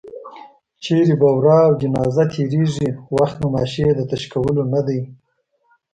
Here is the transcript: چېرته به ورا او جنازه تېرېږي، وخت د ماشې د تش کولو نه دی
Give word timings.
چېرته 0.83 1.13
به 1.21 1.29
ورا 1.37 1.57
او 1.67 1.73
جنازه 1.81 2.23
تېرېږي، 2.33 2.89
وخت 3.15 3.35
د 3.39 3.43
ماشې 3.53 3.87
د 3.95 4.01
تش 4.09 4.23
کولو 4.31 4.63
نه 4.73 4.81
دی 4.87 5.01